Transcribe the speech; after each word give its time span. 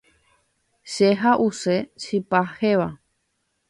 Che 0.91 1.07
ha’use 1.21 1.75
chipa 2.01 2.39
héva. 2.59 2.89